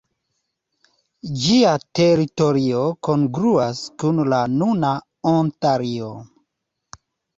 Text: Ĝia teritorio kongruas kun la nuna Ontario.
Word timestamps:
Ĝia 1.41 1.73
teritorio 1.99 2.81
kongruas 3.09 3.83
kun 4.05 4.23
la 4.35 4.41
nuna 4.55 4.95
Ontario. 5.37 6.11